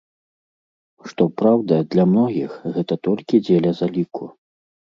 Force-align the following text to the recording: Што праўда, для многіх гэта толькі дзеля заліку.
Што 1.11 1.27
праўда, 1.41 1.73
для 1.93 2.07
многіх 2.15 2.51
гэта 2.77 2.93
толькі 3.11 3.45
дзеля 3.45 3.71
заліку. 3.85 4.23